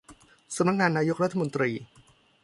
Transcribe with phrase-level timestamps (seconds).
[0.55, 1.71] สำนักนายกรัฐมนตรี